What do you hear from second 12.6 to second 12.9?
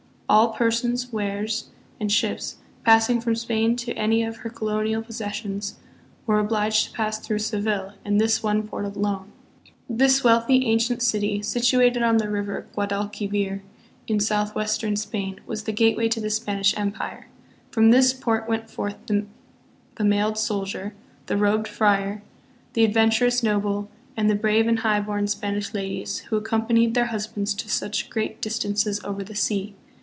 Gua